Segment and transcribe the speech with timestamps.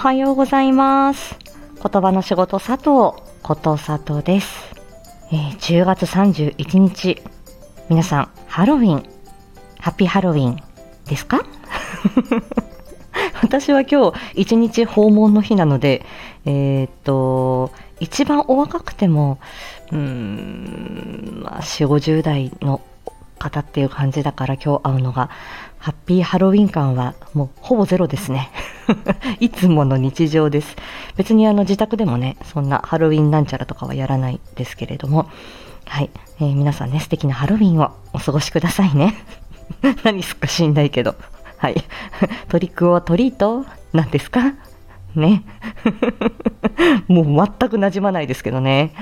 [0.00, 1.36] はようございます。
[1.82, 4.74] 言葉の仕事佐藤こと佐藤です、
[5.30, 7.22] えー10月31日、
[7.90, 9.04] 皆さん、ハロウィン、
[9.78, 10.56] ハッピーハロウィン
[11.06, 11.44] ですか？
[13.42, 16.04] 私は今日一日訪問の日なので、
[16.46, 19.38] えーっと、一番お若くても、
[19.92, 22.80] うーん、まあ、4、50代の
[23.40, 25.30] 方っていう感じだから今日会うのが、
[25.78, 28.50] ハッピーハロウィン感はもうほぼゼロですね。
[29.40, 30.76] いつもの日常です。
[31.16, 35.28] 別にあの自宅でもね、そんなハロウィンなんちゃらとかはやらないですけれども、
[35.86, 36.10] はい、
[36.40, 39.14] えー皆さんね、素敵なハロウィンをお過ごしくださいね。
[40.04, 41.14] 何すっか知んないけど。
[41.56, 41.82] はい。
[42.48, 44.52] トリックオアトリートなんですか？
[45.14, 45.42] ね。
[47.08, 48.92] もう全く馴染まないですけどね。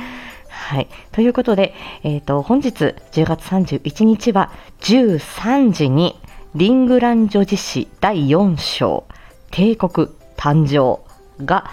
[0.59, 0.89] はい。
[1.13, 1.73] ということで、
[2.03, 6.21] えっ、と、本日10月31日は13時に
[6.55, 9.07] リングラン女子誌第4章
[9.51, 11.01] 帝国誕生
[11.43, 11.71] が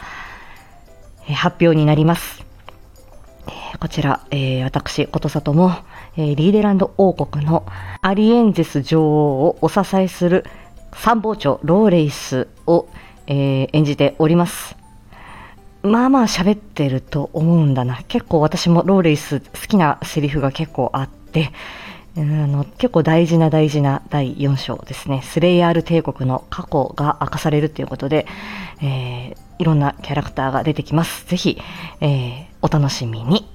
[1.28, 2.46] 発表になります。
[3.82, 5.74] こちら、えー私、ことさとも、
[6.16, 7.66] えーリーデランド王国の
[8.02, 10.46] アリエンゼス女王をお支えする
[10.94, 12.88] 参謀長ローレイスを、
[13.28, 14.85] えー演じております。
[15.86, 18.02] まあまあ喋ってると思うんだな。
[18.08, 21.52] 結構私もローレイス好きなセリフが結構あって、
[22.18, 25.22] あの結構大事な大事な第4章ですね。
[25.22, 28.26] スレイヤール帝国の過去が明かされるということで、
[28.82, 31.26] えーいろんなキャラクターが出てきます。
[31.28, 31.58] ぜひ、
[32.02, 33.48] えーお楽しみに。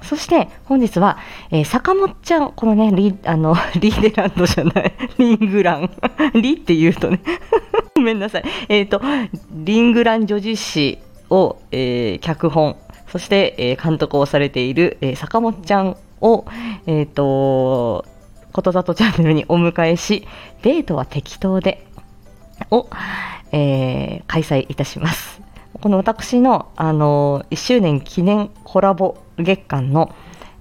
[0.00, 1.18] そして本日は、
[1.50, 5.90] えー坂本ちゃん、このね、リあの リーデランドじゃない、リングラン。
[6.40, 7.20] リって言うとね、
[7.96, 8.44] ごめんなさい。
[8.68, 9.00] えっ、と、
[9.50, 10.98] リングラン女子誌
[11.30, 12.76] を、えー脚本、
[13.08, 16.44] そして、えー監督をされている、えー坂本ちゃんを、
[16.86, 18.04] えっ、と、
[18.52, 20.26] ことざとチャンネルにお迎えし、
[20.62, 21.86] デートは適当で、
[22.70, 22.88] を、
[23.52, 25.40] えー開催いたします。
[25.80, 30.14] この私の、あの1周年記念コラボ月間の、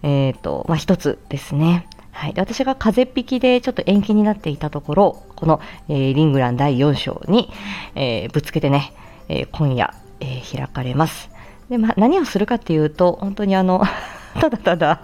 [0.03, 1.87] えーとまあ、一つですね。
[2.11, 7.51] はい、で私が風邪引きでちょっと延期になっていたところ、この、えーリングラン第4章に、
[7.95, 8.93] えーぶつけてね、
[9.27, 11.29] えー今夜、えー開かれます。
[11.69, 13.83] で、まあ、何をするかっていうと、本当にあの、
[14.39, 15.01] ただただ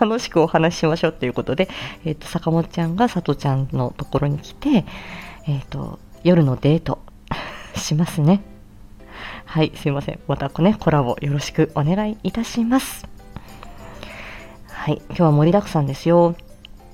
[0.00, 1.68] 楽しくお話ししましょうということで、
[2.04, 4.86] えっ、と、坂本ちゃんが佐藤ちゃんのところに来て、
[5.46, 7.00] えっ、と、夜のデート
[7.76, 8.40] しますね。
[9.44, 10.18] はい、すいません。
[10.26, 13.06] またね、コラボよろしくお願いいたします。
[14.68, 16.34] はい、今日は盛りだくさんですよ。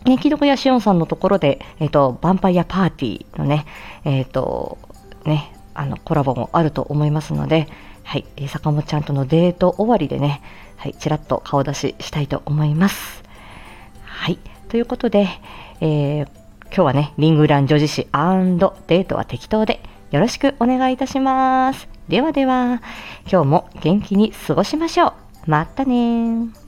[0.05, 3.66] ね、木戸屋しおんさんのところで、えっ、と、ヴァンパイアパーティーのね、
[4.05, 4.78] えっ、と、
[5.25, 7.69] ね、あの、コラボもあると思いますので、
[8.05, 10.43] はい、え坂本ちゃんとのデート終わりでね、
[10.77, 13.22] はい、ちらっと顔出ししたいと思います。
[14.05, 14.38] はい、
[14.69, 15.28] ということで、
[15.81, 16.43] えー
[16.75, 21.87] 今日はね、リングラン女子誌デートは適当でよろしくお願いいたします。
[22.09, 22.81] ではでは、
[23.31, 25.12] 今日も元気に過ごしましょう。
[25.47, 26.62] またねー。